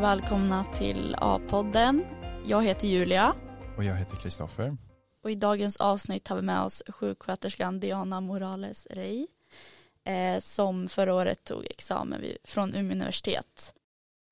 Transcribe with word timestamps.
Och 0.00 0.04
välkomna 0.04 0.64
till 0.64 1.16
A-podden. 1.18 2.04
Jag 2.46 2.64
heter 2.64 2.88
Julia 2.88 3.34
Och 3.76 3.84
jag 3.84 3.94
heter 3.94 4.16
Kristoffer. 4.16 4.76
och 5.22 5.30
i 5.30 5.34
dagens 5.34 5.76
avsnitt 5.76 6.28
har 6.28 6.36
vi 6.36 6.42
med 6.42 6.60
oss 6.62 6.82
sjuksköterskan 6.88 7.80
Diana 7.80 8.20
Morales 8.20 8.86
Rey 8.90 9.26
eh, 10.04 10.40
som 10.40 10.88
förra 10.88 11.14
året 11.14 11.44
tog 11.44 11.64
examen 11.64 12.20
vid, 12.20 12.36
från 12.44 12.74
Umeå 12.74 12.92
universitet. 12.92 13.74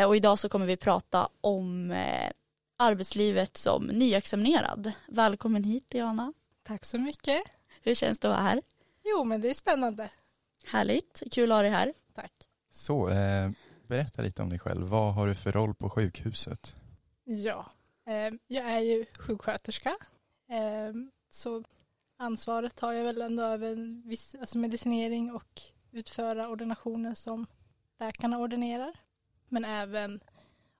Eh, 0.00 0.08
och 0.08 0.16
idag 0.16 0.38
så 0.38 0.48
kommer 0.48 0.66
vi 0.66 0.76
prata 0.76 1.28
om 1.40 1.90
eh, 1.90 2.30
arbetslivet 2.78 3.56
som 3.56 3.84
nyexaminerad. 3.84 4.92
Välkommen 5.08 5.64
hit 5.64 5.90
Diana. 5.90 6.32
Tack 6.62 6.84
så 6.84 6.98
mycket. 6.98 7.42
Hur 7.82 7.94
känns 7.94 8.18
det 8.18 8.28
att 8.28 8.34
vara 8.34 8.48
här? 8.48 8.62
Jo, 9.04 9.24
men 9.24 9.40
det 9.40 9.50
är 9.50 9.54
spännande. 9.54 10.10
Härligt, 10.66 11.22
kul 11.32 11.52
att 11.52 11.56
ha 11.56 11.62
dig 11.62 11.70
här. 11.70 11.94
Tack. 12.14 12.32
Så, 12.72 13.08
eh, 13.08 13.50
berätta 13.88 14.22
lite 14.22 14.42
om 14.42 14.48
dig 14.48 14.58
själv. 14.58 14.86
Vad 14.86 15.14
har 15.14 15.26
du 15.26 15.34
för 15.34 15.52
roll 15.52 15.74
på 15.74 15.90
sjukhuset? 15.90 16.74
Ja, 17.24 17.66
eh, 18.06 18.34
jag 18.46 18.64
är 18.64 18.80
ju 18.80 19.06
sjuksköterska. 19.18 19.96
Eh, 20.48 20.92
så 21.30 21.64
ansvaret 22.16 22.76
tar 22.76 22.92
jag 22.92 23.04
väl 23.04 23.22
ändå 23.22 23.42
över 23.42 24.02
viss 24.08 24.34
alltså 24.34 24.58
medicinering 24.58 25.32
och 25.32 25.62
utföra 25.92 26.48
ordinationer 26.48 27.14
som 27.14 27.46
läkarna 27.98 28.38
ordinerar. 28.38 29.00
Men 29.48 29.64
även 29.64 30.20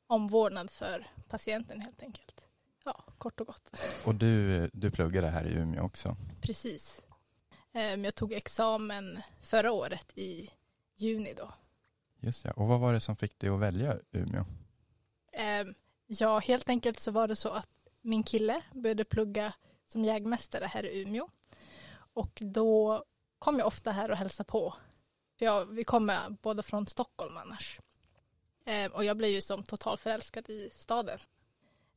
omvårdnad 0.07 0.71
för 0.71 1.07
patienten 1.29 1.81
helt 1.81 2.03
enkelt. 2.03 2.45
Ja, 2.85 3.05
kort 3.19 3.41
och 3.41 3.47
gott. 3.47 3.71
Och 4.07 4.15
du, 4.15 4.69
du 4.73 4.91
pluggade 4.91 5.29
här 5.29 5.47
i 5.47 5.55
Umeå 5.55 5.85
också. 5.85 6.17
Precis. 6.41 7.03
Eh, 7.73 7.83
jag 7.83 8.15
tog 8.15 8.33
examen 8.33 9.19
förra 9.43 9.73
året 9.73 10.13
i 10.19 10.51
juni 10.97 11.35
då. 11.37 11.51
Just 12.21 12.45
ja. 12.45 12.53
Och 12.57 12.69
vad 12.69 12.81
var 12.81 12.93
det 12.93 13.01
som 13.01 13.17
fick 13.17 13.39
dig 13.39 13.51
att 13.51 13.61
välja 13.61 13.99
Umeå? 14.13 14.45
Eh, 15.33 15.65
ja, 16.07 16.39
helt 16.39 16.69
enkelt 16.69 17.01
så 17.01 17.11
var 17.11 17.29
det 17.29 17.37
så 17.37 17.49
att 17.49 17.71
min 18.01 18.23
kille 18.23 18.63
började 18.73 19.05
plugga 19.05 19.55
som 19.89 20.05
jägmästare 20.05 20.65
här 20.65 20.87
i 20.87 21.03
Umeå. 21.03 21.29
Och 22.13 22.39
då 22.43 23.05
kom 23.39 23.59
jag 23.59 23.67
ofta 23.67 23.91
här 23.91 24.11
och 24.11 24.17
hälsade 24.17 24.47
på. 24.47 24.75
För 25.39 25.45
jag, 25.45 25.67
vi 25.67 25.85
kommer 25.85 26.37
båda 26.43 26.63
från 26.63 26.87
Stockholm 26.87 27.37
annars. 27.37 27.81
Eh, 28.65 28.93
och 28.93 29.05
jag 29.05 29.17
blev 29.17 29.31
ju 29.31 29.43
som 29.43 29.63
totalförälskad 29.63 30.51
i 30.51 30.71
staden. 30.73 31.19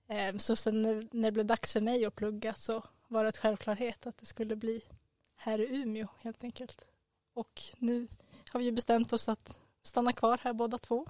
Eh, 0.08 0.38
så 0.38 0.56
sen 0.56 0.81
när, 0.81 1.08
när 1.11 1.28
det 1.28 1.31
blev 1.31 1.45
dags 1.45 1.73
för 1.73 1.81
mig 1.81 2.06
att 2.06 2.16
plugga 2.16 2.53
så 2.53 2.83
var 3.08 3.23
det 3.23 3.30
ett 3.30 3.38
självklarhet 3.38 4.08
att 4.08 4.17
det 4.17 4.25
skulle 4.25 4.56
bli 4.56 4.81
här 5.35 5.61
i 5.61 5.75
Umeå 5.75 6.08
helt 6.19 6.44
enkelt. 6.44 6.85
Och 7.33 7.61
nu 7.78 8.08
har 8.50 8.59
vi 8.59 8.66
ju 8.66 8.72
bestämt 8.72 9.13
oss 9.13 9.30
att 9.30 9.59
stanna 9.83 10.13
kvar 10.13 10.39
här 10.43 10.53
båda 10.53 10.77
två. 10.77 11.05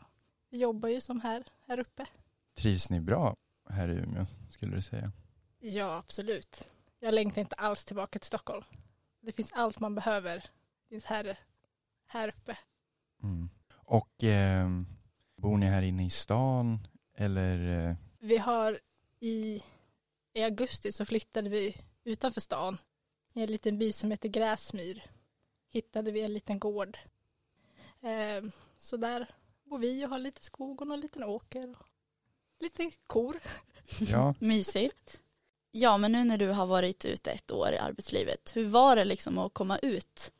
Vi 0.49 0.57
jobbar 0.57 0.89
ju 0.89 1.01
som 1.01 1.21
här, 1.21 1.43
här 1.67 1.79
uppe. 1.79 2.05
Trivs 2.53 2.89
ni 2.89 3.01
bra 3.01 3.35
här 3.69 3.89
i 3.89 3.97
Umeå, 3.97 4.25
skulle 4.49 4.75
du 4.75 4.81
säga? 4.81 5.11
Ja, 5.59 5.95
absolut. 5.97 6.67
Jag 6.99 7.13
längtar 7.13 7.41
inte 7.41 7.55
alls 7.55 7.85
tillbaka 7.85 8.19
till 8.19 8.27
Stockholm. 8.27 8.63
Det 9.21 9.31
finns 9.31 9.51
allt 9.51 9.79
man 9.79 9.95
behöver. 9.95 10.45
finns 10.89 11.05
här, 11.05 11.39
här 12.05 12.27
uppe. 12.37 12.57
Mm. 13.23 13.49
Och 13.73 14.23
eh, 14.23 14.69
bor 15.37 15.57
ni 15.57 15.65
här 15.65 15.81
inne 15.81 16.05
i 16.05 16.09
stan 16.09 16.87
eller? 17.15 17.87
Eh, 17.89 17.95
Vi 18.19 18.37
har 18.37 18.79
i, 19.19 19.63
i 20.33 20.43
augusti 20.43 20.91
så 20.91 21.05
flyttade 21.05 21.49
vi 21.49 21.77
utanför 22.03 22.41
stan 22.41 22.77
i 23.33 23.41
en 23.43 23.51
liten 23.51 23.77
by 23.77 23.93
som 23.93 24.11
heter 24.11 24.29
Gräsmyr. 24.29 25.03
Hittade 25.69 26.11
vi 26.11 26.21
en 26.21 26.33
liten 26.33 26.59
gård. 26.59 26.97
Eh, 28.01 28.49
så 28.77 28.97
där 28.97 29.27
bor 29.63 29.79
vi 29.79 30.05
och 30.05 30.09
har 30.09 30.19
lite 30.19 30.43
skog 30.43 30.81
och 30.81 30.87
någon 30.87 30.99
liten 30.99 31.23
åker. 31.23 31.69
Och 31.69 31.85
lite 32.59 32.91
kor. 33.07 33.39
ja, 33.99 34.33
Mysigt. 34.39 35.21
Ja, 35.71 35.97
men 35.97 36.11
nu 36.11 36.23
när 36.23 36.37
du 36.37 36.47
har 36.47 36.65
varit 36.65 37.05
ute 37.05 37.31
ett 37.31 37.51
år 37.51 37.71
i 37.71 37.77
arbetslivet, 37.77 38.51
hur 38.55 38.65
var 38.65 38.95
det 38.95 39.05
liksom 39.05 39.37
att 39.37 39.53
komma 39.53 39.77
ut? 39.77 40.31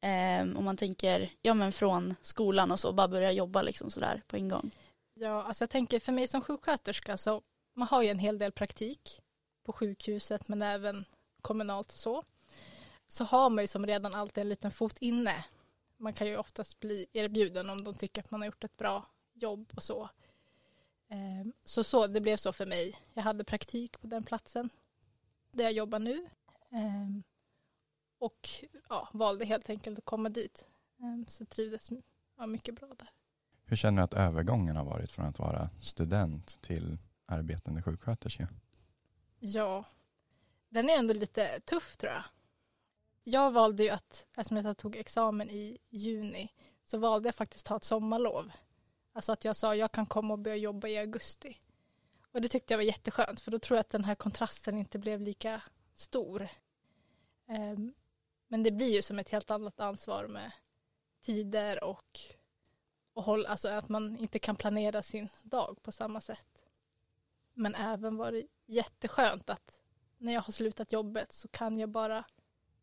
Ehm, 0.00 0.56
om 0.56 0.64
man 0.64 0.76
tänker, 0.76 1.30
ja 1.42 1.54
men 1.54 1.72
från 1.72 2.14
skolan 2.22 2.70
och 2.70 2.80
så, 2.80 2.92
bara 2.92 3.08
börja 3.08 3.32
jobba 3.32 3.62
liksom 3.62 3.90
sådär 3.90 4.22
på 4.26 4.36
en 4.36 4.48
gång. 4.48 4.70
Ja, 5.14 5.42
alltså 5.42 5.62
jag 5.62 5.70
tänker 5.70 6.00
för 6.00 6.12
mig 6.12 6.28
som 6.28 6.40
sjuksköterska 6.40 7.16
så 7.16 7.42
man 7.74 7.88
har 7.88 8.02
ju 8.02 8.08
en 8.08 8.18
hel 8.18 8.38
del 8.38 8.52
praktik 8.52 9.20
på 9.64 9.72
sjukhuset 9.72 10.48
men 10.48 10.62
även 10.62 11.04
kommunalt 11.42 11.92
och 11.92 11.98
så. 11.98 12.24
Så 13.08 13.24
har 13.24 13.50
man 13.50 13.64
ju 13.64 13.68
som 13.68 13.86
redan 13.86 14.14
alltid 14.14 14.42
en 14.42 14.48
liten 14.48 14.70
fot 14.70 14.96
inne. 15.00 15.44
Man 15.96 16.12
kan 16.14 16.26
ju 16.26 16.36
oftast 16.36 16.80
bli 16.80 17.06
erbjuden 17.12 17.70
om 17.70 17.84
de 17.84 17.94
tycker 17.94 18.22
att 18.22 18.30
man 18.30 18.40
har 18.40 18.46
gjort 18.46 18.64
ett 18.64 18.76
bra 18.76 19.06
jobb 19.34 19.72
och 19.76 19.82
så. 19.82 20.10
Ehm, 21.08 21.52
Så, 21.64 21.84
så 21.84 22.06
det 22.06 22.20
blev 22.20 22.36
så 22.36 22.52
för 22.52 22.66
mig. 22.66 22.94
Jag 23.14 23.22
hade 23.22 23.44
praktik 23.44 24.00
på 24.00 24.06
den 24.06 24.24
platsen 24.24 24.70
där 25.52 25.64
jag 25.64 25.72
jobbar 25.72 25.98
nu. 25.98 26.26
Ehm, 26.70 27.22
Och 28.18 28.48
ja, 28.88 29.08
valde 29.12 29.44
helt 29.44 29.70
enkelt 29.70 29.98
att 29.98 30.04
komma 30.04 30.28
dit. 30.28 30.66
Ehm, 31.00 31.26
Så 31.28 31.44
trivdes 31.46 31.88
ja, 32.36 32.46
mycket 32.46 32.74
bra 32.74 32.88
där. 32.98 33.08
hur 33.64 33.76
känner 33.76 33.96
du 33.98 34.04
att 34.04 34.14
övergången 34.14 34.76
har 34.76 34.84
varit 34.84 35.10
från 35.10 35.24
att 35.26 35.38
vara 35.38 35.70
student 35.80 36.60
till 36.62 36.98
arbetande 37.26 37.82
sjuksköterska? 37.82 38.48
Ja, 39.38 39.84
den 40.68 40.90
är 40.90 40.98
ändå 40.98 41.14
lite 41.14 41.60
tuff 41.60 41.96
tror 41.96 42.12
jag. 42.12 42.24
Jag 43.26 43.50
valde 43.50 43.82
ju 43.82 43.90
att, 43.90 44.26
eftersom 44.36 44.56
jag 44.56 44.76
tog 44.76 44.96
examen 44.96 45.50
i 45.50 45.78
juni, 45.90 46.52
så 46.84 46.98
valde 46.98 47.28
jag 47.28 47.34
faktiskt 47.34 47.66
att 47.66 47.68
ta 47.68 47.76
ett 47.76 47.84
sommarlov. 47.84 48.52
Alltså 49.12 49.32
att 49.32 49.44
jag 49.44 49.56
sa 49.56 49.74
jag 49.74 49.92
kan 49.92 50.06
komma 50.06 50.34
och 50.34 50.38
börja 50.38 50.56
jobba 50.56 50.88
i 50.88 50.98
augusti. 50.98 51.58
Och 52.32 52.40
det 52.40 52.48
tyckte 52.48 52.72
jag 52.72 52.78
var 52.78 52.84
jätteskönt 52.84 53.40
för 53.40 53.50
då 53.50 53.58
tror 53.58 53.76
jag 53.76 53.80
att 53.80 53.90
den 53.90 54.04
här 54.04 54.14
kontrasten 54.14 54.78
inte 54.78 54.98
blev 54.98 55.20
lika 55.20 55.62
stor. 55.94 56.48
Um, 57.46 57.94
Men 58.48 58.62
det 58.62 58.70
blir 58.70 58.92
ju 58.94 59.02
som 59.02 59.18
ett 59.18 59.30
helt 59.30 59.50
annat 59.50 59.80
ansvar 59.80 60.26
med 60.26 60.52
tider 61.20 61.84
och, 61.84 62.20
och 63.12 63.22
håll, 63.22 63.46
alltså 63.46 63.68
att 63.68 63.88
man 63.88 64.18
inte 64.18 64.38
kan 64.38 64.56
planera 64.56 65.02
sin 65.02 65.28
dag 65.42 65.78
på 65.82 65.92
samma 65.92 66.20
sätt. 66.20 66.68
Men 67.54 67.74
även 67.74 68.16
var 68.16 68.32
det 68.32 68.42
jätteskönt 68.66 69.50
att 69.50 69.80
när 70.18 70.32
jag 70.32 70.42
har 70.42 70.52
slutat 70.52 70.92
jobbet 70.92 71.32
så 71.32 71.48
kan 71.48 71.78
jag 71.78 71.88
bara 71.88 72.24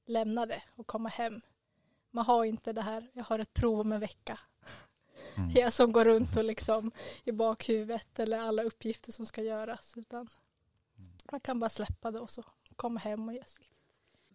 lämna 0.06 0.46
det 0.46 0.64
och 0.76 0.88
komma 0.88 1.10
hem. 1.10 1.42
Man 2.12 2.26
har 2.26 2.46
inte 2.46 2.74
det 2.74 2.82
här, 2.82 3.10
jag 3.14 3.24
har 3.24 3.40
ett 3.40 3.54
prov 3.54 3.80
om 3.80 3.92
en 3.92 4.00
vecka. 4.00 4.40
Mm. 5.36 5.50
Jag 5.56 5.74
som 5.74 5.92
går 5.92 6.06
runt 6.06 6.38
och 6.38 6.44
liksom 6.44 6.92
i 7.24 7.32
bakhuvudet 7.32 8.20
eller 8.20 8.40
alla 8.40 8.64
uppgifter 8.64 9.12
som 9.12 9.26
ska 9.26 9.42
göras. 9.42 9.94
Utan 9.98 10.30
man 11.32 11.40
kan 11.40 11.60
bara 11.60 11.70
släppa 11.70 12.12
det 12.12 12.20
och 12.20 12.32
så 12.32 12.44
komma 12.76 13.00
hem 13.00 13.28
och 13.28 13.36
göra 13.36 13.46
sitt. 13.46 13.72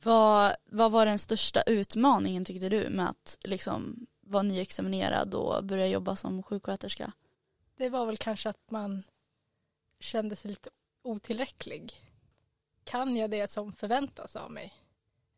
Vad, 0.03 0.57
vad 0.65 0.93
var 0.93 1.07
den 1.07 1.19
största 1.19 1.63
utmaningen 1.63 2.45
tyckte 2.45 2.69
du 2.69 2.89
med 2.89 3.09
att 3.09 3.39
liksom 3.41 4.07
vara 4.21 4.43
nyexaminerad 4.43 5.35
och 5.35 5.65
börja 5.65 5.87
jobba 5.87 6.17
som 6.17 6.43
sjuksköterska? 6.43 7.13
Det 7.77 7.89
var 7.89 8.07
väl 8.07 8.17
kanske 8.17 8.49
att 8.49 8.71
man 8.71 9.03
kände 10.01 10.37
sig 10.37 10.51
lite 10.51 10.71
otillräcklig. 11.03 11.95
Kan 12.85 13.17
jag 13.17 13.31
det 13.31 13.51
som 13.51 13.73
förväntas 13.73 14.37
av 14.37 14.51
mig? 14.51 14.73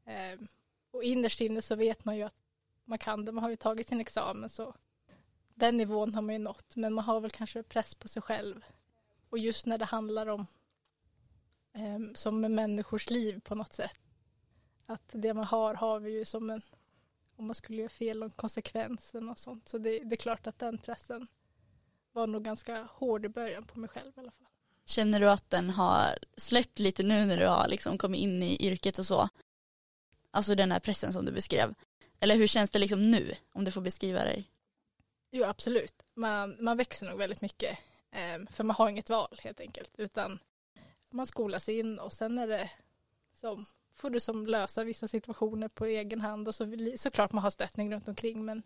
Ehm, 0.09 0.49
och 0.91 1.03
innerst 1.03 1.41
inne 1.41 1.63
så 1.63 1.77
vet 1.77 2.05
man 2.05 2.17
ju 2.17 2.23
att 2.23 2.37
man 2.85 2.99
kan 2.99 3.25
det. 3.25 3.33
Man 3.33 3.45
har 3.45 3.51
ju 3.51 3.57
tagit 3.57 3.89
sin 3.89 4.01
examen 4.01 4.51
så 4.51 4.75
den 5.55 5.77
nivån 5.77 6.15
har 6.15 6.23
man 6.23 6.35
ju 6.35 6.39
nått. 6.39 6.77
Men 6.77 6.93
man 6.95 7.05
har 7.05 7.21
väl 7.21 7.31
kanske 7.31 7.63
press 7.63 7.95
på 7.95 8.09
sig 8.09 8.23
själv. 8.23 8.65
Och 9.31 9.39
just 9.39 9.67
när 9.67 9.79
det 9.79 9.85
handlar 9.85 10.27
om 10.27 10.47
ehm, 11.73 12.15
som 12.15 12.41
med 12.41 12.51
människors 12.51 13.11
liv 13.11 13.41
på 13.41 13.55
något 13.55 13.73
sätt. 13.73 13.97
Att 14.87 15.09
det 15.13 15.35
man 15.35 15.45
har 15.45 15.75
har 15.75 16.01
vi 16.01 16.19
ju 16.19 16.25
som 16.25 16.51
en 16.51 16.63
om 17.37 17.47
man 17.47 17.55
skulle 17.55 17.79
göra 17.79 17.89
fel 17.89 18.23
om 18.23 18.31
konsekvensen 18.31 19.29
och 19.29 19.39
sånt. 19.39 19.69
Så 19.69 19.79
det, 19.79 19.99
det 19.99 20.15
är 20.15 20.17
klart 20.17 20.47
att 20.47 20.59
den 20.59 20.79
pressen 20.79 21.27
var 22.13 22.27
nog 22.27 22.45
ganska 22.45 22.83
hård 22.83 23.25
i 23.25 23.29
början 23.29 23.65
på 23.65 23.79
mig 23.79 23.89
själv 23.89 24.13
i 24.17 24.21
alla 24.21 24.31
fall. 24.31 24.47
Känner 24.85 25.21
du 25.21 25.31
att 25.31 25.51
den 25.51 25.71
har 25.71 26.19
släppt 26.37 26.79
lite 26.79 27.03
nu 27.03 27.27
när 27.27 27.39
du 27.39 27.47
har 27.47 27.69
liksom 27.69 27.99
kommit 27.99 28.21
in 28.21 28.43
i 28.43 28.67
yrket 28.67 28.99
och 28.99 29.07
så? 29.07 29.29
Alltså 30.31 30.55
den 30.55 30.73
här 30.73 30.81
pressen 30.81 31.13
som 31.13 31.25
du 31.25 31.33
beskrev. 31.33 31.75
Eller 32.21 32.37
hur 32.37 32.47
känns 32.47 32.71
det 32.71 32.79
liksom 32.79 33.11
nu? 33.11 33.35
Om 33.53 33.65
du 33.65 33.71
får 33.71 33.81
beskriva 33.81 34.25
dig. 34.25 34.51
Jo, 35.31 35.45
absolut. 35.45 36.03
Man, 36.15 36.57
man 36.61 36.77
växer 36.77 37.07
nog 37.07 37.19
väldigt 37.19 37.41
mycket. 37.41 37.79
Eh, 38.11 38.39
för 38.51 38.65
man 38.65 38.77
har 38.77 38.89
inget 38.89 39.11
val 39.11 39.39
helt 39.43 39.61
enkelt. 39.61 39.91
Utan 39.99 40.39
man 41.13 41.27
skolas 41.27 41.69
in 41.69 41.99
och 41.99 42.13
sen 42.13 42.39
är 42.39 42.47
det 42.47 42.71
som, 43.35 43.67
får 43.95 44.11
du 44.11 44.21
som 44.21 44.47
lösa 44.47 44.85
vissa 44.85 45.09
situationer 45.09 45.69
på 45.69 45.85
egen 45.85 46.21
hand. 46.21 46.49
Och 46.49 46.55
så, 46.55 46.65
vill- 46.65 46.99
såklart 46.99 47.33
man 47.33 47.43
har 47.43 47.51
stöttning 47.51 47.93
runt 47.93 48.09
omkring 48.09 48.45
men 48.45 48.63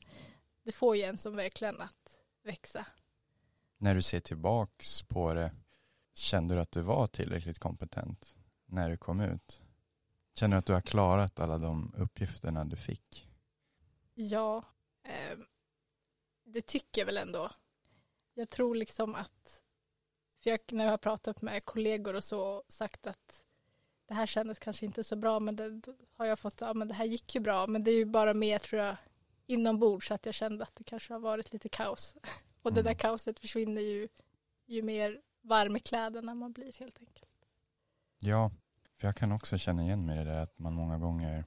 det 0.65 0.73
får 0.73 0.97
ju 0.97 1.03
en 1.03 1.19
som 1.19 1.37
verkligen 1.37 1.81
att 1.81 2.19
växa. 2.43 2.87
När 3.79 3.95
du 3.95 4.03
ser 4.03 4.21
tillbaks 4.21 5.03
på 5.03 5.35
det, 5.35 5.53
kände 6.15 6.55
du 6.55 6.61
att 6.61 6.71
du 6.71 6.81
var 6.83 7.07
tillräckligt 7.07 7.59
kompetent 7.59 8.37
när 8.67 8.91
du 8.91 8.97
kom 8.97 9.21
ut? 9.21 9.63
Känner 10.35 10.57
du 10.57 10.59
att 10.59 10.67
du 10.67 10.73
har 10.73 10.81
klarat 10.81 11.41
alla 11.41 11.59
de 11.59 11.95
uppgifterna 11.97 12.65
du 12.65 12.77
fick? 12.77 13.29
Ja, 14.15 14.65
eh, 15.05 15.39
det 16.45 16.63
tycker 16.63 17.01
jag 17.01 17.07
väl 17.07 17.17
ändå. 17.17 17.51
jag 18.35 18.51
tror 18.51 18.75
liksom 18.75 19.15
att, 19.15 19.63
för 20.43 20.51
jag, 20.51 20.61
när 20.71 20.85
jag 20.85 20.91
har 20.91 20.99
pratat 20.99 21.43
med 21.43 21.65
kollegor 21.65 22.15
och 22.15 22.25
så 22.25 22.41
och 22.41 22.63
sagt 22.69 23.07
att 23.07 23.45
det 24.07 24.15
här 24.15 24.27
kändes 24.27 24.59
kanske 24.59 24.87
inte 24.87 25.05
så 25.05 25.17
bra 25.17 25.41
men 25.41 25.57
det 25.57 25.83
har 26.17 26.27
jag 26.27 26.39
fått, 26.39 26.61
ja 26.61 26.75
men 26.75 26.89
det 26.89 26.95
här 26.95 27.05
gick 27.05 27.35
ju 27.35 27.41
bra 27.41 27.67
men 27.67 27.85
det 27.85 27.91
är 27.91 27.97
ju 27.97 28.05
bara 28.05 28.35
mer 28.35 28.59
tror 28.59 28.83
jag 28.83 28.97
inombords 29.47 30.11
att 30.11 30.27
jag 30.27 30.35
kände 30.35 30.65
att 30.65 30.75
det 30.77 30.85
kanske 30.85 31.13
har 31.13 31.21
varit 31.21 31.53
lite 31.53 31.69
kaos. 31.69 32.17
Och 32.63 32.73
det 32.73 32.81
Mm. 32.81 32.91
där 32.93 32.99
kaoset 33.01 33.41
försvinner 33.41 33.83
ju 33.83 34.09
ju 34.67 34.83
mer 34.83 35.21
varm 35.41 35.77
i 35.77 35.81
kläderna 35.81 36.35
man 36.35 36.53
blir 36.53 36.73
helt 36.73 36.99
enkelt. 36.99 37.29
Ja, 38.19 38.51
för 39.03 39.09
jag 39.09 39.17
kan 39.17 39.33
också 39.33 39.59
känna 39.59 39.83
igen 39.83 40.07
mig 40.07 40.21
i 40.21 40.25
det 40.25 40.31
där 40.31 40.43
att 40.43 40.59
man 40.59 40.75
många 40.75 40.99
gånger, 40.99 41.45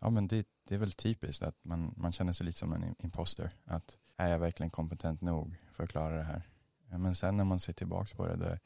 ja 0.00 0.10
men 0.10 0.28
det, 0.28 0.46
det 0.68 0.74
är 0.74 0.78
väl 0.78 0.92
typiskt 0.92 1.42
att 1.42 1.64
man, 1.64 1.94
man 1.96 2.12
känner 2.12 2.32
sig 2.32 2.46
lite 2.46 2.58
som 2.58 2.72
en 2.72 2.94
imposter. 2.98 3.50
Att 3.64 3.98
är 4.16 4.30
jag 4.30 4.38
verkligen 4.38 4.70
kompetent 4.70 5.20
nog 5.20 5.56
för 5.72 5.84
att 5.84 5.90
klara 5.90 6.16
det 6.16 6.22
här? 6.22 6.42
Men 6.86 7.16
sen 7.16 7.36
när 7.36 7.44
man 7.44 7.60
ser 7.60 7.72
tillbaka 7.72 8.16
på 8.16 8.26
det, 8.26 8.36
då, 8.36 8.58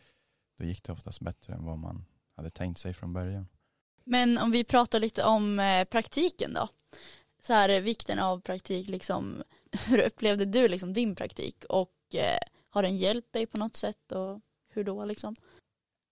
då 0.58 0.64
gick 0.64 0.82
det 0.82 0.92
oftast 0.92 1.20
bättre 1.20 1.54
än 1.54 1.64
vad 1.64 1.78
man 1.78 2.04
hade 2.36 2.50
tänkt 2.50 2.80
sig 2.80 2.94
från 2.94 3.12
början. 3.12 3.48
Men 4.04 4.38
om 4.38 4.50
vi 4.50 4.64
pratar 4.64 5.00
lite 5.00 5.24
om 5.24 5.58
eh, 5.58 5.84
praktiken 5.84 6.54
då. 6.54 6.68
Så 7.42 7.52
här 7.52 7.80
vikten 7.80 8.18
av 8.18 8.40
praktik, 8.40 8.88
liksom, 8.88 9.42
hur 9.86 9.98
upplevde 9.98 10.44
du 10.44 10.68
liksom 10.68 10.92
din 10.92 11.14
praktik 11.14 11.64
och 11.64 12.14
eh, 12.14 12.38
har 12.70 12.82
den 12.82 12.96
hjälpt 12.96 13.32
dig 13.32 13.46
på 13.46 13.58
något 13.58 13.76
sätt 13.76 14.12
och 14.12 14.40
hur 14.68 14.84
då 14.84 15.04
liksom? 15.04 15.36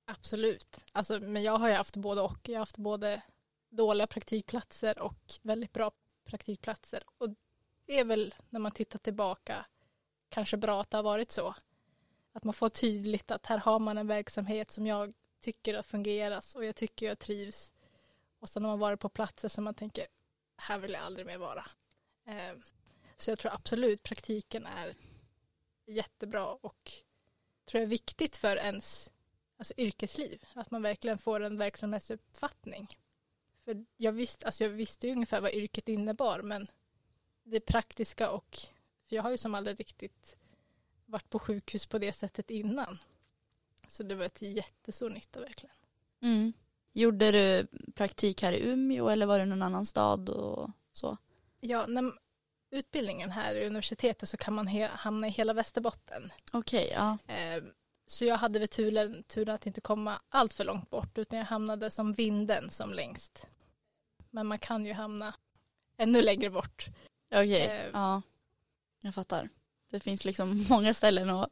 Absolut. 0.05 0.85
Alltså, 0.93 1.21
men 1.21 1.43
jag 1.43 1.59
har 1.59 1.69
ju 1.69 1.75
haft 1.75 1.97
både 1.97 2.21
och. 2.21 2.39
Jag 2.43 2.55
har 2.55 2.59
haft 2.59 2.77
både 2.77 3.23
dåliga 3.69 4.07
praktikplatser 4.07 4.99
och 4.99 5.35
väldigt 5.43 5.73
bra 5.73 5.91
praktikplatser. 6.25 7.03
Och 7.19 7.29
det 7.87 7.99
är 7.99 8.05
väl 8.05 8.35
när 8.51 8.61
man 8.61 8.73
tittar 8.73 8.99
tillbaka 8.99 9.67
kanske 10.29 10.57
bra 10.57 10.81
att 10.81 10.91
det 10.91 10.97
har 10.99 11.03
varit 11.03 11.31
så. 11.31 11.55
Att 12.33 12.45
man 12.45 12.55
får 12.55 12.69
tydligt 12.69 13.31
att 13.31 13.47
här 13.47 13.59
har 13.59 13.79
man 13.79 13.99
en 13.99 14.07
verksamhet 14.07 14.71
som 14.71 14.87
jag 14.87 15.15
tycker 15.41 15.75
att 15.75 15.87
fungeras 15.87 16.55
och 16.55 16.65
jag 16.65 16.77
tycker 16.77 17.07
jag 17.07 17.19
trivs. 17.19 17.73
Och 18.39 18.49
sen 18.49 18.65
har 18.65 18.71
man 18.71 18.79
varit 18.79 19.01
på 19.01 19.09
platser 19.09 19.49
som 19.49 19.65
man 19.65 19.75
tänker 19.75 20.07
här 20.57 20.79
vill 20.79 20.93
jag 20.93 21.03
aldrig 21.03 21.27
mer 21.27 21.39
vara. 21.39 21.67
Ehm, 22.27 22.63
så 23.17 23.31
jag 23.31 23.39
tror 23.39 23.53
absolut 23.53 24.03
praktiken 24.03 24.67
är 24.67 24.95
jättebra 25.87 26.47
och 26.47 26.93
tror 27.65 27.81
jag 27.81 27.83
är 27.83 27.91
viktigt 27.91 28.37
för 28.37 28.57
ens 28.57 29.13
alltså 29.59 29.75
yrkesliv. 29.77 30.45
Att 30.55 30.71
man 30.71 30.83
verkligen 30.83 31.19
får 31.19 31.41
en 31.41 31.59
verksamhetsuppfattning. 31.59 32.99
För 33.65 33.85
jag 33.97 34.13
visste, 34.13 34.47
alltså 34.47 34.65
jag 34.65 34.71
visste 34.71 35.07
ju 35.07 35.13
ungefär 35.13 35.41
vad 35.41 35.53
yrket 35.55 35.89
innebar 35.89 36.43
men 36.43 36.67
det 37.43 37.61
praktiska 37.61 38.31
och 38.31 38.59
för 39.09 39.17
jag 39.17 39.23
har 39.23 39.31
ju 39.31 39.39
som 39.39 39.55
aldrig 39.55 39.81
riktigt 39.81 40.37
varit 41.07 41.31
på 41.31 41.39
sjukhus 41.39 41.87
på 41.87 41.99
det 41.99 42.13
sättet 42.13 42.51
innan. 42.51 42.99
Så 43.89 44.03
det 44.03 44.15
var 44.15 44.29
till 44.29 44.57
jättestor 44.57 45.11
nytta 45.11 45.41
verkligen. 45.41 45.77
Mm. 46.23 46.53
Gjorde 46.93 47.33
du 47.33 47.67
praktik 47.95 48.43
här 48.43 48.53
i 48.53 48.69
Umeå 48.69 49.09
eller 49.09 49.27
var 49.27 49.39
det 49.39 49.45
någon 49.47 49.63
annan 49.63 49.87
stad 49.87 50.29
och 50.29 50.71
så? 50.93 51.17
Ja, 51.61 51.87
när 51.87 52.13
utbildningen 52.71 53.31
här 53.31 53.55
i 53.55 53.67
universitetet 53.67 54.29
så 54.29 54.37
kan 54.37 54.55
man 54.55 54.69
he- 54.69 54.89
hamna 54.89 55.27
i 55.27 55.31
hela 55.31 55.53
Västerbotten. 55.53 56.33
Okej, 56.53 56.91
ja. 56.95 57.19
Eh, 57.35 57.63
Så 58.07 58.25
jag 58.25 58.37
hade 58.37 58.59
väl 58.59 58.69
turen, 58.69 59.23
turen 59.23 59.55
att 59.55 59.67
inte 59.67 59.81
komma 59.81 60.21
allt 60.29 60.53
för 60.53 60.65
långt 60.65 60.91
bort 60.91 61.19
utan 61.19 61.39
jag 61.39 61.47
hamnade 61.47 61.91
som 61.91 62.13
vinden 62.13 62.71
som 62.71 62.93
längst. 62.93 63.49
Men 64.31 64.47
man 64.47 64.59
kan 64.59 64.85
ju 64.85 64.93
hamna 64.93 65.35
ännu 65.97 66.23
längre 66.23 66.51
bort. 66.51 66.87
Okej, 67.31 67.63
Eh. 67.67 67.87
ja. 67.93 68.23
Jag 69.03 69.15
fattar. 69.15 69.49
Det 69.91 70.01
finns 70.01 70.25
liksom 70.25 70.65
många 70.71 70.95
ställen 70.95 71.31
att, 71.31 71.51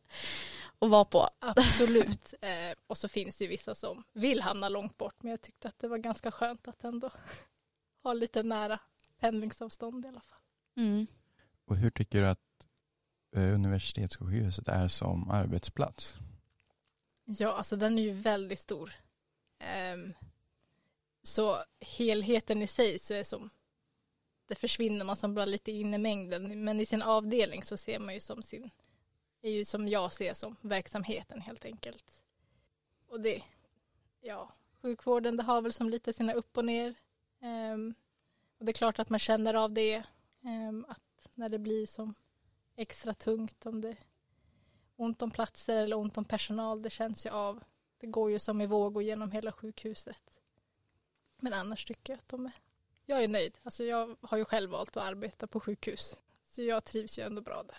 att 0.79 0.91
vara 0.91 1.05
på. 1.05 1.29
Absolut. 1.39 2.35
eh, 2.41 2.79
och 2.87 2.99
så 2.99 3.09
finns 3.09 3.37
det 3.37 3.45
ju 3.45 3.51
vissa 3.51 3.75
som 3.75 4.05
vill 4.13 4.41
hamna 4.41 4.69
långt 4.69 4.99
bort 4.99 5.23
men 5.23 5.31
jag 5.31 5.41
tyckte 5.41 5.69
att 5.69 5.79
det 5.79 5.89
var 5.89 5.99
ganska 5.99 6.31
skönt 6.31 6.69
att 6.69 6.85
ändå 6.85 7.11
ha 8.03 8.13
lite 8.13 8.43
nära 8.43 8.79
pendlingsavstånd 9.21 10.05
i 10.05 10.09
alla 10.09 10.21
fall. 10.21 10.39
Mm. 10.77 11.07
Och 11.67 11.77
hur 11.77 11.91
tycker 11.91 12.23
du 12.23 12.29
att 12.29 12.67
eh, 13.37 13.55
universitetssjukhuset 13.55 14.69
är 14.69 14.89
som 14.89 15.31
arbetsplats? 15.31 16.19
Ja, 17.25 17.53
alltså 17.53 17.77
den 17.77 17.99
är 17.99 18.03
ju 18.03 18.13
väldigt 18.13 18.59
stor. 18.59 18.93
Um, 19.95 20.15
så 21.23 21.65
helheten 21.81 22.63
i 22.63 22.67
sig 22.67 22.99
så 22.99 23.15
är 23.15 23.25
som 23.25 23.51
det 24.47 24.55
försvinner 24.55 25.05
man 25.05 25.17
som 25.17 25.35
bara 25.35 25.45
lite 25.45 25.73
in 25.73 25.95
i 25.95 25.99
mängden. 25.99 26.65
Men 26.65 26.81
i 26.81 26.87
sin 26.87 27.03
avdelning 27.03 27.63
så 27.63 27.77
ser 27.77 27.99
man 27.99 28.15
ju 28.15 28.21
som 28.21 28.43
sin, 28.43 28.71
är 29.43 29.51
ju 29.51 29.65
som 29.65 29.89
jag 29.89 30.13
ser 30.13 30.35
som 30.35 30.57
verksamheten 30.61 31.41
helt 31.41 31.65
enkelt. 31.65 32.23
Och 33.07 33.21
det, 33.21 33.43
ja, 34.21 34.53
sjukvården 34.83 35.37
det 35.37 35.43
har 35.43 35.63
väl 35.63 35.73
som 35.73 35.91
lite 35.91 36.13
sina 36.13 36.33
upp 36.33 36.57
och 36.57 36.65
ner. 36.65 36.95
Um, 37.41 37.95
och 38.59 38.65
det 38.65 38.71
är 38.71 38.75
klart 38.75 38.99
att 38.99 39.11
man 39.11 39.21
känner 39.21 39.55
av 39.55 39.73
det, 39.73 40.03
um, 40.41 40.87
att 40.89 41.29
när 41.35 41.49
det 41.49 41.59
blir 41.59 41.87
som 41.87 42.15
extra 42.77 43.15
tungt 43.15 43.67
om 43.67 43.81
det 43.81 43.97
ont 45.03 45.23
om 45.23 45.31
platser 45.31 45.77
eller 45.77 45.97
ont 45.97 46.19
om 46.19 46.25
personal, 46.25 46.83
det 46.83 46.91
känns 46.91 47.27
ju 47.27 47.31
av. 47.31 47.63
Det 47.99 48.07
går 48.07 48.31
ju 48.31 48.39
som 48.39 48.61
i 48.61 48.67
vågor 48.67 49.03
genom 49.03 49.33
hela 49.33 49.53
sjukhuset. 49.53 50.41
Men 51.41 51.53
annars 51.53 51.85
tycker 51.85 52.13
jag 52.13 52.19
att 52.19 52.29
de 52.29 52.47
är, 52.47 52.53
jag 53.07 53.25
är 53.25 53.29
nöjd. 53.29 53.59
Alltså 53.63 53.85
jag 53.85 54.17
har 54.21 54.39
ju 54.39 54.45
själv 54.45 54.71
valt 54.71 54.97
att 54.97 55.03
arbeta 55.03 55.47
på 55.47 55.61
sjukhus. 55.61 56.17
Så 56.47 56.63
jag 56.63 56.85
trivs 56.85 57.19
ju 57.19 57.23
ändå 57.23 57.43
bra 57.43 57.63
där. 57.63 57.79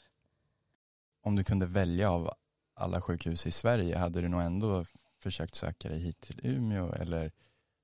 Om 1.21 1.35
du 1.35 1.43
kunde 1.43 1.65
välja 1.65 2.11
av 2.11 2.33
alla 2.73 3.01
sjukhus 3.01 3.47
i 3.47 3.51
Sverige, 3.51 3.97
hade 3.97 4.21
du 4.21 4.27
nog 4.27 4.41
ändå 4.41 4.85
försökt 5.19 5.55
söka 5.55 5.89
dig 5.89 5.99
hit 5.99 6.21
till 6.21 6.39
Umeå 6.43 6.93
eller 6.93 7.31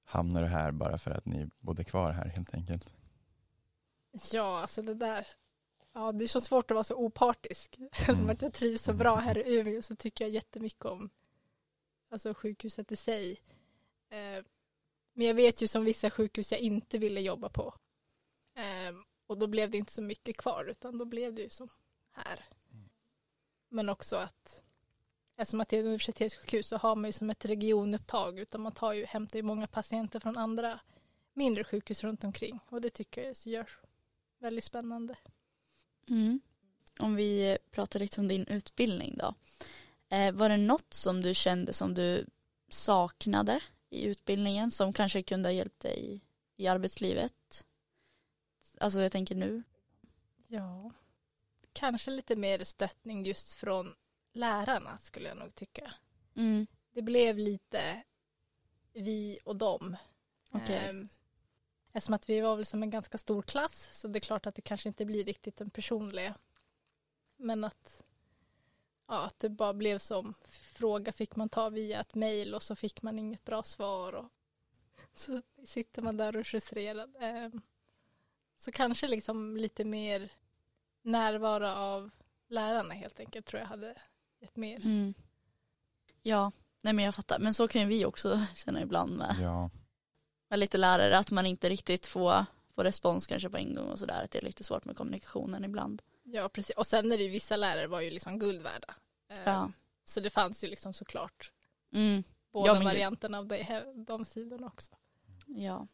hamnar 0.04 0.42
du 0.42 0.48
här 0.48 0.72
bara 0.72 0.98
för 0.98 1.12
att 1.12 1.26
ni 1.26 1.50
bodde 1.60 1.84
kvar 1.84 2.12
här 2.12 2.26
helt 2.26 2.54
enkelt? 2.54 2.90
Ja, 4.32 4.62
alltså 4.62 4.82
det 4.82 4.94
där. 4.94 5.28
Ja, 6.00 6.12
det 6.12 6.24
är 6.24 6.28
så 6.28 6.42
svårt 6.42 6.72
att 6.72 6.76
vara 6.76 6.84
så 6.84 6.96
opartisk. 6.96 7.78
Som 8.06 8.16
Mm. 8.16 8.30
att 8.30 8.42
jag 8.42 8.54
trivs 8.54 8.82
så 8.82 8.94
bra 8.94 9.16
här 9.16 9.38
i 9.38 9.60
Umeå 9.60 9.82
så 9.82 9.96
tycker 9.96 10.26
jag 10.26 10.32
jättemycket 10.32 10.86
om 10.86 11.10
alltså 12.10 12.34
sjukhuset 12.34 12.92
i 12.92 12.96
sig. 12.96 13.42
Eh, 14.10 14.44
men 15.14 15.28
jag 15.28 15.34
vet 15.34 15.62
ju 15.62 15.68
som 15.68 15.86
vissa 15.86 16.10
sjukhus 16.10 16.52
jag 16.52 16.62
inte 16.62 16.98
ville 16.98 17.22
jobba 17.22 17.50
på. 17.50 17.74
Eh, 18.56 18.96
och 19.28 19.38
då 19.38 19.48
blev 19.48 19.72
det 19.72 19.78
inte 19.78 19.92
så 19.92 20.02
mycket 20.02 20.38
kvar 20.38 20.66
utan 20.66 20.98
då 20.98 21.06
blev 21.06 21.34
det 21.34 21.42
ju 21.42 21.50
som 21.50 21.70
här. 22.12 22.46
Men 23.70 23.90
också 23.90 24.16
att 24.16 24.64
eftersom 25.36 25.62
att 25.62 25.70
det 25.70 25.76
är 25.78 25.80
ett 25.80 25.86
universitetssjukhus 25.86 26.68
så 26.68 26.78
har 26.78 26.96
man 26.96 27.06
ju 27.10 27.14
som 27.14 27.30
ett 27.30 27.46
regionupptag 27.46 28.40
utan 28.40 28.62
man 28.62 28.72
tar 28.72 28.94
ju, 28.94 29.06
hämtar 29.06 29.40
ju 29.40 29.44
många 29.44 29.68
patienter 29.68 30.20
från 30.20 30.38
andra 30.38 30.80
mindre 31.34 31.64
sjukhus 31.64 32.04
runt 32.04 32.24
omkring 32.24 32.60
och 32.70 32.82
det 32.82 32.90
tycker 32.90 33.24
jag 33.24 33.38
så 33.38 33.50
gör 33.50 33.70
väldigt 34.38 34.64
spännande. 34.64 35.16
Mm. 36.10 36.40
Om 37.00 37.16
vi 37.16 37.58
pratar 37.72 38.00
lite 38.00 38.22
om 38.22 38.28
din 38.28 38.46
utbildning 38.48 39.18
då. 39.18 39.34
Eh, 40.10 40.32
var 40.32 40.50
det 40.50 40.58
något 40.58 40.94
som 40.94 41.22
du 41.22 41.34
kände 41.34 41.74
som 41.74 41.94
du 41.94 42.26
saknade 42.70 43.60
i 43.90 44.06
utbildningen 44.06 44.72
som 44.72 44.94
kanske 44.94 45.24
kunde 45.24 45.50
ha 45.50 45.54
hjälpt 45.54 45.80
dig 45.80 46.22
i, 46.56 46.68
arbetslivet? 46.68 47.66
Alltså 48.80 49.02
jag 49.02 49.12
tänker 49.12 49.36
nu. 49.36 49.64
Ja. 50.48 50.92
Kanske 51.74 52.12
lite 52.12 52.36
mer 52.36 52.64
stöttning 52.64 53.26
just 53.26 53.54
från 53.54 53.96
lärarna 54.34 54.98
skulle 54.98 55.30
jag 55.30 55.38
nog 55.38 55.56
tycka. 55.56 55.94
Mm. 56.36 56.68
Det 56.94 57.02
blev 57.02 57.38
lite 57.38 58.04
vi 58.94 59.40
och 59.44 59.56
dem. 59.56 59.98
Okej. 60.52 60.90
Ehm, 60.90 61.10
Eftersom 62.00 62.14
att 62.14 62.30
vi 62.30 62.42
var 62.42 62.56
väl 62.56 62.66
som 62.66 62.84
en 62.84 62.90
ganska 62.90 63.18
stor 63.18 63.42
klass 63.42 64.00
så 64.00 64.08
det 64.08 64.20
är 64.20 64.22
klart 64.22 64.46
att 64.46 64.56
det 64.56 64.62
kanske 64.62 64.90
inte 64.90 65.06
blir 65.06 65.26
riktigt 65.26 65.58
den 65.58 65.70
personliga. 65.70 66.36
Men 67.38 67.64
att, 67.64 68.06
ja, 69.08 69.26
att 69.26 69.40
det 69.40 69.50
bara 69.50 69.74
blev 69.74 70.00
som 70.00 70.34
fråga 70.50 71.12
fick 71.12 71.36
man 71.36 71.50
ta 71.50 71.70
via 71.70 72.02
ett 72.02 72.16
mejl 72.16 72.56
och 72.56 72.64
så 72.64 72.76
fick 72.76 73.02
man 73.02 73.20
inget 73.20 73.46
bra 73.46 73.64
svar. 73.64 74.14
Och 74.14 74.26
så 75.14 75.42
sitter 75.66 76.02
man 76.02 76.18
där 76.18 76.34
och 76.34 76.40
är 76.40 76.44
frustrerad. 76.44 77.16
Ehm, 77.20 77.62
Så 78.58 78.72
kanske 78.72 79.08
liksom 79.08 79.58
lite 79.58 79.86
mer 79.86 80.30
närvaro 81.02 81.68
av 81.68 82.10
lärarna 82.48 82.94
helt 82.94 83.20
enkelt 83.20 83.46
tror 83.46 83.60
jag 83.60 83.68
hade 83.68 83.96
gett 84.40 84.56
mer. 84.56 84.86
Mm. 84.86 85.14
Ja, 86.24 86.52
nej 86.82 86.94
men 86.94 87.06
jag 87.06 87.16
fattar. 87.16 87.40
Men 87.40 87.54
så 87.54 87.68
kan 87.68 87.82
ju 87.82 87.88
vi 87.88 88.06
också 88.06 88.46
känna 88.56 88.82
ibland 88.82 89.18
med, 89.18 89.36
Ja, 89.42 89.70
med 90.50 90.60
lite 90.60 90.78
lärare 90.78 91.18
att 91.18 91.32
man 91.32 91.46
inte 91.46 91.70
riktigt 91.70 92.06
får, 92.06 92.46
får 92.76 92.84
respons 92.84 93.28
kanske 93.28 93.50
på 93.50 93.58
en 93.58 93.76
gång 93.76 93.90
och 93.92 94.00
sådär. 94.00 94.24
Att 94.24 94.32
det 94.32 94.38
är 94.40 94.44
lite 94.46 94.64
svårt 94.64 94.86
med 94.86 94.98
kommunikationen 94.98 95.64
ibland. 95.66 96.02
Ja, 96.24 96.50
precis. 96.50 96.76
Och 96.76 96.88
sen 96.88 97.12
är 97.12 97.18
det 97.18 97.24
ju 97.24 97.30
vissa 97.30 97.56
lärare 97.56 97.88
var 97.88 98.02
ju 98.02 98.10
liksom 98.12 98.40
guld 98.40 98.62
värda. 98.62 98.96
Ehm, 99.30 99.40
Ja. 99.46 99.72
Så 100.06 100.20
det 100.20 100.30
fanns 100.30 100.64
ju 100.64 100.68
liksom 100.68 100.94
såklart 100.94 101.52
Mm. 101.94 102.24
båda 102.52 102.74
Ja, 102.76 102.84
varianterna 102.84 103.38
av 103.38 103.48
det, 103.48 103.84
de 104.08 104.26
sidorna 104.26 104.68
också. 104.68 104.92
Ja, 105.46 105.88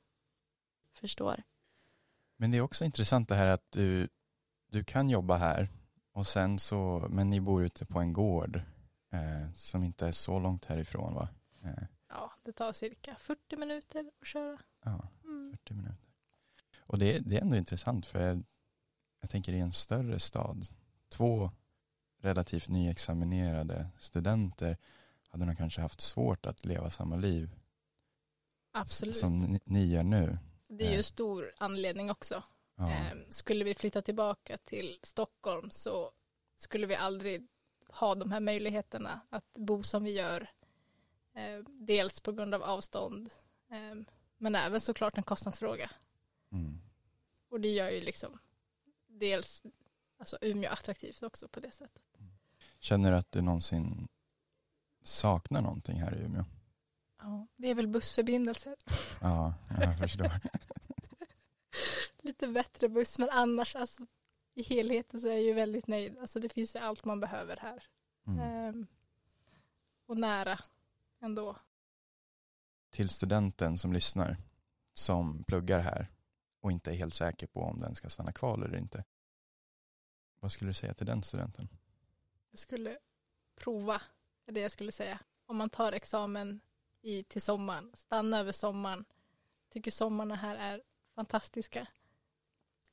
förstår. 0.94 1.44
men 2.38 2.52
det 2.52 2.58
är 2.58 2.62
också 2.62 2.86
intressant 2.86 3.30
det 3.30 3.36
här 3.36 3.48
att 3.48 3.72
du, 3.72 4.10
du 4.72 4.84
kan 4.84 5.10
jobba 5.10 5.36
här 5.38 5.70
Och 6.14 6.28
sen 6.28 6.60
så, 6.60 7.08
men 7.10 7.30
ni 7.30 7.42
bor 7.42 7.64
ute 7.64 7.86
på 7.86 8.00
en 8.00 8.14
gård 8.14 8.56
eh, 9.12 9.54
som 9.56 9.84
inte 9.84 10.08
är 10.08 10.12
så 10.12 10.40
långt 10.40 10.66
härifrån 10.66 11.14
va? 11.14 11.30
Eh, 11.64 11.84
Ja, 12.08 12.32
det 12.44 12.52
tar 12.52 12.72
cirka 12.72 13.16
40 13.16 13.56
minuter 13.58 14.12
att 14.22 14.28
köra. 14.28 14.60
ja, 14.84 15.08
Mm. 15.24 15.52
40 15.52 15.74
minuter. 15.74 15.98
Och 16.80 16.98
det, 17.00 17.20
det 17.20 17.38
är 17.38 17.42
ändå 17.42 17.56
intressant 17.56 18.06
för 18.06 18.28
jag, 18.28 18.44
jag 19.22 19.30
tänker 19.30 19.54
i 19.54 19.60
en 19.60 19.72
större 19.72 20.20
stad, 20.20 20.66
två 21.10 21.52
relativt 22.22 22.70
nyexaminerade 22.70 23.88
studenter 24.00 24.78
hade 25.30 25.46
nog 25.46 25.58
kanske 25.58 25.82
haft 25.82 26.02
svårt 26.02 26.46
att 26.46 26.66
leva 26.66 26.92
samma 26.92 27.16
liv 27.16 27.56
Absolut. 28.72 29.16
som 29.16 29.40
ni, 29.40 29.60
ni 29.66 29.86
gör 29.86 30.04
nu. 30.04 30.38
Det 30.68 30.84
är 30.84 30.88
ju 30.88 30.94
Eh. 30.94 30.98
en 30.98 31.04
stor 31.04 31.54
anledning 31.58 32.12
också. 32.12 32.44
Ja, 32.76 32.92
Eh, 32.92 33.14
Skulle 33.30 33.64
vi 33.64 33.74
flytta 33.74 34.02
tillbaka 34.02 34.58
till 34.58 35.00
Stockholm 35.04 35.72
så 35.72 36.12
skulle 36.58 36.88
vi 36.88 36.96
aldrig 36.96 37.48
ha 37.90 38.16
de 38.16 38.32
här 38.32 38.40
möjligheterna 38.40 39.22
att 39.30 39.54
bo 39.54 39.84
som 39.84 40.04
vi 40.04 40.12
gör. 40.12 40.50
Eh, 41.36 41.60
Dels 41.68 42.20
på 42.20 42.32
grund 42.32 42.54
av 42.54 42.64
avstånd 42.64 43.30
eh, 43.70 43.96
men 44.38 44.56
även 44.56 44.82
såklart 44.82 45.18
en 45.18 45.24
kostnadsfråga. 45.24 45.90
mm. 46.52 46.82
Och 47.50 47.60
det 47.62 47.68
gör 47.68 47.90
ju 47.90 48.02
liksom 48.02 48.40
dels 49.08 49.64
alltså 50.18 50.38
Umeå 50.42 50.72
attraktivt 50.72 51.24
också 51.24 51.48
på 51.48 51.60
det 51.60 51.72
sättet. 51.72 52.04
Känner 52.80 53.12
du 53.12 53.18
att 53.18 53.32
du 53.32 53.42
någonsin 53.42 54.08
saknar 55.04 55.62
någonting 55.62 56.02
här 56.02 56.16
i 56.18 56.24
Umeå? 56.26 56.46
Ja, 57.22 57.48
det 57.56 57.68
är 57.68 57.76
väl 57.76 57.88
bussförbindelser. 57.88 58.76
Ja, 59.22 59.54
jag 59.82 60.00
förstår. 60.00 60.32
Lite 62.22 62.48
bättre 62.48 62.90
buss 62.90 63.20
men 63.20 63.30
annars 63.30 63.76
alltså 63.76 64.06
i 64.54 64.64
helheten 64.64 65.22
så 65.22 65.28
är 65.28 65.32
jag 65.32 65.44
ju 65.44 65.54
väldigt 65.54 65.88
nöjd. 65.88 66.18
Alltså 66.18 66.40
det 66.40 66.50
finns 66.50 66.76
ju 66.76 66.80
allt 66.80 67.06
man 67.06 67.20
behöver 67.20 67.58
här. 67.58 67.84
Mm. 68.28 68.40
Ehm, 68.40 68.88
och 70.06 70.18
nära 70.18 70.60
ändå. 71.26 71.58
Till 72.90 73.10
studenten 73.10 73.78
som 73.78 73.94
lyssnar, 73.94 74.38
som 74.94 75.44
pluggar 75.44 75.80
här 75.80 76.08
och 76.62 76.72
inte 76.72 76.92
är 76.92 76.96
helt 76.96 77.14
säker 77.14 77.48
på 77.48 77.62
om 77.62 77.78
den 77.78 77.96
ska 77.96 78.10
stanna 78.10 78.32
kvar 78.32 78.66
eller 78.66 78.78
inte. 78.78 79.04
Vad 80.40 80.52
skulle 80.52 80.70
du 80.70 80.74
säga 80.74 80.94
till 80.94 81.06
den 81.06 81.24
studenten? 81.24 81.70
Jag 82.50 82.60
skulle 82.60 82.98
prova, 83.56 84.02
är 84.46 84.52
det 84.52 84.60
jag 84.60 84.72
skulle 84.72 84.92
säga. 84.92 85.20
Om 85.46 85.58
man 85.58 85.70
tar 85.70 85.92
examen 85.92 86.62
i, 87.02 87.24
till 87.24 87.42
sommaren, 87.42 87.92
stanna 87.96 88.40
över 88.40 88.52
sommaren. 88.52 89.06
Tycker 89.70 89.92
sommarna 89.92 90.36
här 90.36 90.56
är 90.56 90.84
fantastiska. 91.16 91.88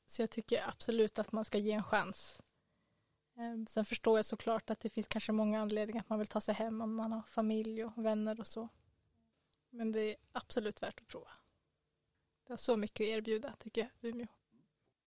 Så 0.05 0.21
jag 0.21 0.29
tycker 0.29 0.67
absolut 0.67 1.19
att 1.19 1.31
man 1.31 1.45
ska 1.45 1.57
ge 1.57 1.71
en 1.71 1.83
chans. 1.83 2.41
Ehm, 3.37 3.67
sen 3.67 3.85
förstår 3.85 4.17
jag 4.17 4.25
såklart 4.25 4.69
att 4.69 4.79
det 4.79 4.89
finns 4.89 5.07
kanske 5.07 5.31
många 5.31 5.61
anledningar 5.61 6.01
att 6.01 6.09
man 6.09 6.19
vill 6.19 6.27
ta 6.27 6.41
sig 6.41 6.55
hem 6.55 6.81
om 6.81 6.95
man 6.95 7.11
har 7.11 7.21
familj 7.21 7.83
och 7.83 8.05
vänner 8.05 8.39
och 8.39 8.47
så. 8.47 8.69
Men 9.69 9.91
det 9.91 9.99
är 10.01 10.15
absolut 10.31 10.83
värt 10.83 10.99
att 10.99 11.07
prova. 11.07 11.31
Det 12.47 12.53
har 12.53 12.57
så 12.57 12.77
mycket 12.77 13.05
att 13.05 13.09
erbjuda 13.09 13.53
tycker 13.59 13.81
jag, 13.81 14.09
Umeå. 14.09 14.27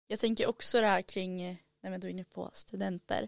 Jag 0.08 0.20
tänker 0.20 0.48
också 0.48 0.82
det 0.82 0.88
här 0.88 1.02
kring, 1.02 1.64
när 1.82 1.90
vi 1.90 1.96
är 1.96 2.06
inne 2.06 2.24
på 2.24 2.50
studenter, 2.54 3.28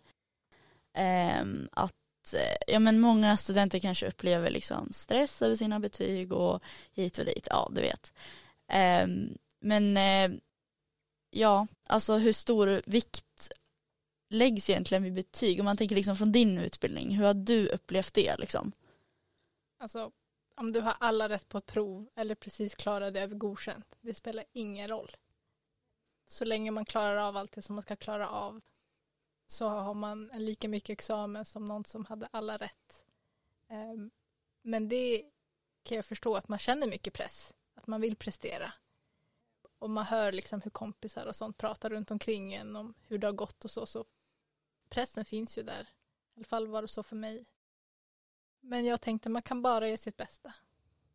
ehm, 0.94 1.70
att 1.72 2.34
eh, 2.34 2.74
ja, 2.74 2.80
men 2.80 3.00
många 3.00 3.38
studenter 3.38 3.80
kanske 3.80 4.08
upplever 4.08 4.50
liksom 4.50 4.92
stress 4.92 5.42
över 5.42 5.56
sina 5.56 5.80
betyg 5.80 6.34
och 6.34 6.64
hit 6.92 7.18
och 7.18 7.26
dit, 7.26 7.48
ja 7.50 7.70
du 7.72 7.82
vet. 7.82 8.14
Ehm, 8.68 9.38
men 9.60 9.98
eh, 9.98 10.32
ja, 11.30 11.68
alltså 11.88 12.18
hur 12.18 12.34
stor 12.34 12.82
vikt 12.86 13.52
läggs 14.30 14.70
egentligen 14.70 15.04
vid 15.04 15.14
betyg? 15.14 15.60
Om 15.60 15.66
man 15.66 15.78
tänker 15.78 15.96
liksom 15.96 16.16
från 16.16 16.32
din 16.32 16.58
utbildning, 16.58 17.18
hur 17.18 17.26
har 17.26 17.34
du 17.34 17.68
upplevt 17.68 18.14
det 18.14 18.38
liksom? 18.38 18.72
Alltså 19.78 20.12
om 20.56 20.72
du 20.72 20.82
har 20.82 20.96
alla 21.00 21.30
rätt 21.30 21.50
på 21.50 21.58
ett 21.58 21.66
prov 21.66 22.10
eller 22.16 22.36
precis 22.36 22.76
klarade 22.76 23.22
över 23.22 23.36
godkänt, 23.36 23.98
det 24.02 24.14
spelar 24.14 24.46
ingen 24.52 24.88
roll. 24.88 25.16
Så 26.28 26.46
länge 26.46 26.72
man 26.72 26.86
klarar 26.86 27.18
av 27.18 27.38
allt 27.38 27.52
det 27.52 27.62
som 27.62 27.76
man 27.76 27.84
ska 27.84 27.96
klara 27.96 28.30
av 28.30 28.62
så 29.48 29.68
har 29.68 29.94
man 29.94 30.32
en 30.32 30.46
lika 30.46 30.68
mycket 30.70 30.90
examen 30.90 31.46
som 31.46 31.66
någon 31.66 31.86
som 31.86 32.06
hade 32.06 32.28
alla 32.32 32.58
rätt. 32.58 33.06
Ehm, 33.68 34.12
men 34.62 34.90
det 34.90 35.24
kan 35.84 35.96
jag 35.96 36.06
förstå 36.06 36.36
att 36.36 36.48
man 36.48 36.60
känner 36.60 36.88
mycket 36.88 37.14
press, 37.14 37.54
att 37.76 37.88
man 37.88 38.02
vill 38.02 38.16
prestera. 38.16 38.74
Och 39.80 39.90
man 39.90 40.06
hör 40.06 40.32
liksom 40.32 40.62
hur 40.62 40.72
kompisar 40.72 41.26
och 41.26 41.36
sånt 41.36 41.58
pratar 41.58 41.90
runt 41.90 42.12
omkring 42.12 42.54
en 42.54 42.76
om 42.76 42.94
hur 43.08 43.18
det 43.18 43.28
har 43.28 43.32
gått 43.32 43.66
och 43.66 43.72
så. 43.72 43.86
Så 43.86 44.06
pressen 44.90 45.26
finns 45.26 45.58
ju 45.58 45.64
där. 45.64 45.82
I 45.82 46.38
alla 46.40 46.46
fall 46.46 46.68
var 46.68 46.82
det 46.82 46.88
så 46.88 47.04
för 47.04 47.16
mig. 47.16 47.46
Men 48.60 48.86
jag 48.86 49.02
tänkte 49.02 49.30
man 49.30 49.42
kan 49.42 49.62
bara 49.62 49.88
göra 49.88 49.98
sitt 49.98 50.18
bästa. 50.18 50.54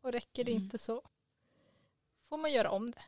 Och 0.01 0.13
räcker 0.13 0.45
det 0.45 0.53
Mm. 0.53 0.63
inte 0.65 0.79
så 0.79 1.03
får 2.21 2.39
man 2.39 2.53
göra 2.53 2.71
om 2.71 2.91
det. 2.91 3.03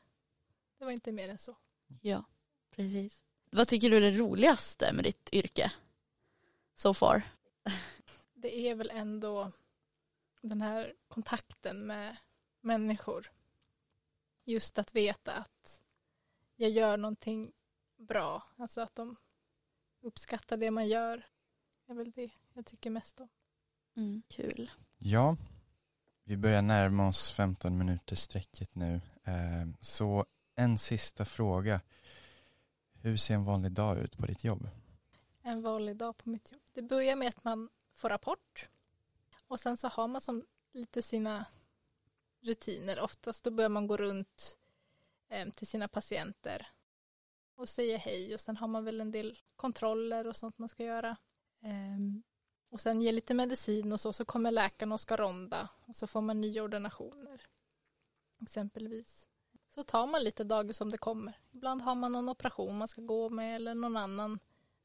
Det 0.78 0.84
var 0.84 0.92
inte 0.92 1.12
mer 1.12 1.28
än 1.28 1.38
så. 1.38 1.56
Ja, 2.00 2.24
precis. 2.70 3.22
Vad 3.50 3.68
tycker 3.68 3.90
du 3.90 3.96
är 3.96 4.00
det 4.00 4.10
roligaste 4.18 4.92
med 4.92 5.04
ditt 5.04 5.28
yrke? 5.32 5.72
So 6.74 6.94
far? 6.94 7.22
Det 8.34 8.68
är 8.68 8.74
väl 8.74 8.90
ändå 8.90 9.52
den 10.40 10.62
här 10.62 10.94
kontakten 11.08 11.86
med 11.86 12.16
människor. 12.60 13.30
Just 14.44 14.78
att 14.78 14.94
veta 14.94 15.32
att 15.32 15.82
jag 16.56 16.70
gör 16.70 16.96
någonting 16.96 17.52
bra. 17.96 18.42
Alltså 18.56 18.80
att 18.80 18.94
de 18.94 19.16
uppskattar 20.06 20.56
det 20.56 20.70
man 20.70 20.88
gör. 20.88 21.26
Det 21.86 21.92
är 21.92 21.96
väl 21.96 22.10
det 22.10 22.30
jag 22.52 22.66
tycker 22.66 22.90
mest 22.90 23.20
om. 23.20 23.28
Mm, 23.96 24.22
kul. 24.28 24.70
Ja, 24.98 25.36
vi 26.24 26.36
börjar 26.36 26.62
närma 26.62 27.08
oss 27.08 27.30
15 27.30 27.78
minuters 27.78 28.18
strecket 28.18 28.74
nu. 28.74 29.00
Eh, 29.24 29.66
Så 29.80 30.26
en 30.54 30.78
sista 30.78 31.24
fråga. 31.24 31.80
Hur 33.02 33.16
ser 33.16 33.34
en 33.34 33.44
vanlig 33.44 33.72
dag 33.72 33.98
ut 33.98 34.16
på 34.18 34.26
ditt 34.26 34.44
jobb? 34.44 34.68
en 35.42 35.62
vanlig 35.62 35.96
dag 35.96 36.16
på 36.16 36.28
mitt 36.30 36.52
jobb. 36.52 36.60
Det 36.72 36.82
börjar 36.82 37.16
med 37.16 37.28
att 37.28 37.44
man 37.44 37.68
får 37.94 38.08
rapport 38.08 38.68
och 39.46 39.60
sen 39.60 39.76
så 39.76 39.88
har 39.88 40.08
man 40.08 40.20
som 40.20 40.44
lite 40.72 41.02
sina 41.02 41.44
rutiner. 42.40 43.00
Oftast 43.00 43.44
då 43.44 43.50
börjar 43.50 43.68
man 43.68 43.86
gå 43.86 43.96
runt 43.96 44.56
eh, 45.28 45.48
till 45.50 45.66
sina 45.66 45.88
patienter 45.88 46.68
och 47.56 47.68
säga 47.68 47.98
hej 47.98 48.34
och 48.34 48.40
sen 48.40 48.56
har 48.56 48.68
man 48.68 48.84
väl 48.84 49.00
en 49.00 49.10
del 49.10 49.38
kontroller 49.56 50.26
och 50.26 50.36
sånt 50.36 50.58
man 50.58 50.68
ska 50.68 50.84
göra. 50.84 51.16
Ehm, 51.62 52.22
och 52.70 52.80
sen 52.80 53.00
ge 53.00 53.12
lite 53.12 53.34
medicin 53.34 53.92
och 53.92 54.00
så, 54.00 54.12
så 54.12 54.24
kommer 54.24 54.50
läkaren 54.50 54.92
och 54.92 55.00
ska 55.00 55.16
ronda 55.16 55.68
och 55.86 55.96
så 55.96 56.06
får 56.06 56.20
man 56.20 56.40
nya 56.40 56.62
ordinationer 56.62 57.46
exempelvis. 58.42 59.28
Så 59.74 59.82
tar 59.82 60.06
man 60.06 60.24
lite 60.24 60.44
dagar 60.44 60.72
som 60.72 60.90
det 60.90 60.98
kommer. 60.98 61.38
Ibland 61.50 61.82
har 61.82 61.94
man 61.94 62.12
någon 62.12 62.28
operation 62.28 62.78
man 62.78 62.88
ska 62.88 63.02
gå 63.02 63.30
med 63.30 63.56
eller 63.56 63.74
någon 63.74 63.96
annan 63.96 64.38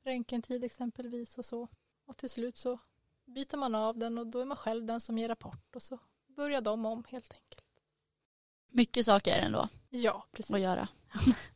röntgentid 0.03 0.63
exempelvis 0.63 1.37
och 1.37 1.45
så. 1.45 1.67
Och 2.05 2.17
till 2.17 2.29
slut 2.29 2.57
så 2.57 2.79
byter 3.25 3.57
man 3.57 3.75
av 3.75 3.97
den 3.97 4.17
och 4.17 4.27
då 4.27 4.39
är 4.39 4.45
man 4.45 4.57
själv 4.57 4.85
den 4.85 5.01
som 5.01 5.17
ger 5.17 5.27
rapport 5.27 5.75
och 5.75 5.83
så 5.83 5.99
börjar 6.27 6.61
de 6.61 6.85
om 6.85 7.03
helt 7.07 7.33
enkelt. 7.33 7.65
Mycket 8.67 9.05
saker 9.05 9.39
ändå 9.39 9.69
Ja, 9.89 10.25
precis. 10.31 10.55
att 10.55 10.61
göra. 10.61 10.87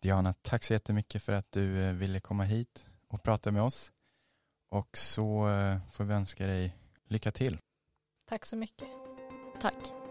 Diana, 0.00 0.32
tack 0.32 0.64
så 0.64 0.72
jättemycket 0.72 1.22
för 1.22 1.32
att 1.32 1.52
du 1.52 1.84
eh, 1.84 1.92
ville 1.92 2.20
komma 2.20 2.44
hit 2.44 2.86
och 3.08 3.22
prata 3.22 3.52
med 3.52 3.62
oss. 3.62 3.92
Och 4.70 4.96
så 4.96 5.48
eh, 5.48 5.78
får 5.90 6.04
vi 6.04 6.14
önska 6.14 6.46
dig 6.46 6.76
lycka 7.08 7.30
till. 7.30 7.58
Tack 8.28 8.44
så 8.46 8.56
mycket. 8.56 8.88
Tack. 9.60 10.05